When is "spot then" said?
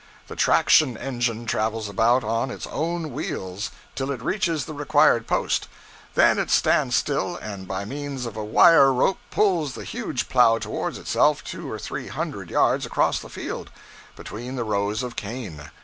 5.27-6.39